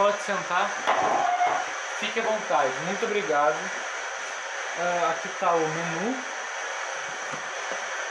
[0.00, 0.70] pode sentar.
[1.98, 2.72] Fique à vontade.
[2.86, 3.54] Muito obrigado.
[4.78, 6.24] Uh, aqui está o menu.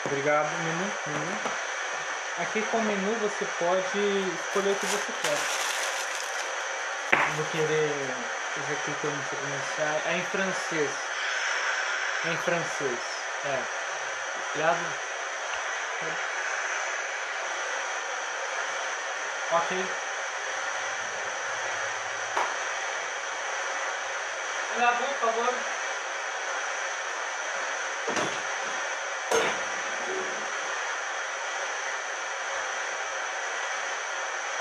[0.06, 1.40] Obrigado, menu, menu.
[2.42, 4.00] Aqui com o menu você pode
[4.46, 5.38] escolher o que você quer.
[7.36, 7.92] Vou querer
[8.54, 10.02] fazer aqui que eu não sei pronunciar.
[10.06, 10.92] É em francês.
[12.26, 13.00] É em francês.
[13.46, 13.64] É.
[14.52, 14.78] Obrigado.
[19.54, 20.09] Ok.
[24.80, 25.54] Lavou, por favor.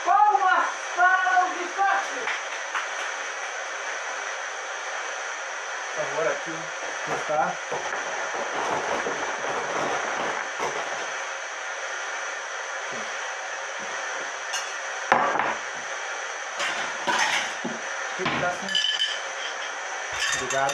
[0.04, 1.48] Palmas para o!
[5.94, 6.50] Por favor, aqui
[7.20, 7.54] está.
[18.40, 18.97] Tá
[20.40, 20.72] Obrigado.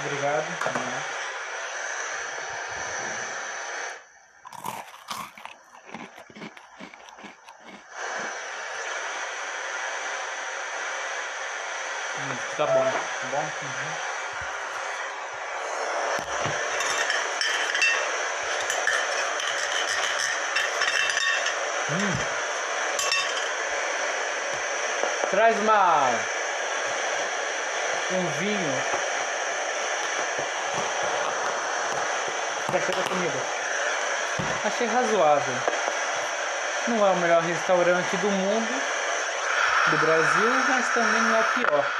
[0.00, 0.44] Obrigado.
[12.18, 13.38] Hum, tá bom, tá bom?
[13.38, 14.10] Uhum.
[21.90, 22.39] Hum.
[25.30, 26.10] Traz uma
[28.10, 28.82] um vinho
[32.66, 33.38] para ser da comida.
[34.64, 35.54] Achei razoável.
[36.88, 38.82] Não é o melhor restaurante do mundo,
[39.86, 41.99] do Brasil, mas também não é o pior.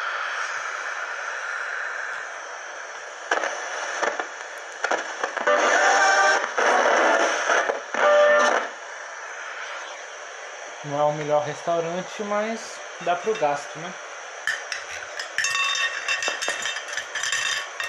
[10.91, 13.95] Não é o melhor restaurante, mas dá pro gasto, né?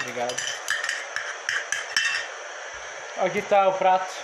[0.00, 0.36] Obrigado.
[3.18, 4.14] Aqui tá o prato.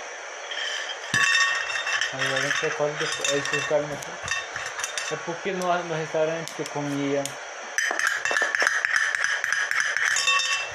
[2.13, 3.33] Aí a gente recolhe depois.
[3.33, 3.99] Aí vocês recolhem
[5.11, 7.25] É porque no, no restaurante que eu comia.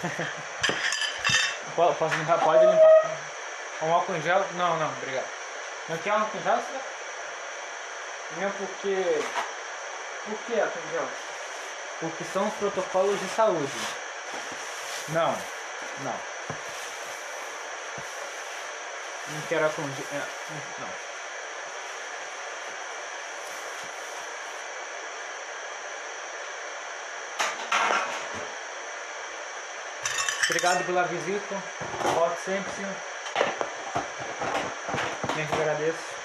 [1.76, 2.40] Posso limpar?
[2.40, 3.18] Pode limpar.
[3.82, 4.46] Um álcool em gel?
[4.56, 5.28] Não, não, obrigado.
[5.88, 6.62] Não quer álcool em gel?
[8.38, 9.22] Não porque
[10.26, 11.08] por que, Atendeu?
[12.00, 13.72] Porque são os protocolos de saúde.
[15.10, 15.32] Não,
[16.02, 16.16] não.
[19.30, 20.08] Não quero acontecer.
[20.14, 20.24] É,
[20.80, 20.90] não.
[30.46, 31.56] Obrigado pela visita.
[32.16, 32.96] Volte sempre, senhor.
[35.36, 36.23] Gente, agradeço.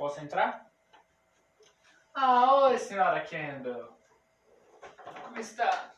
[0.00, 0.72] Posso entrar?
[2.14, 3.94] Ah, oi, senhora Kendall.
[5.24, 5.92] Como está?